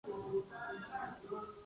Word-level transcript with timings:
Se 0.03 0.09
encuentra 0.09 0.71
en 0.71 0.79
Java 0.89 1.15
Indonesia. 1.23 1.53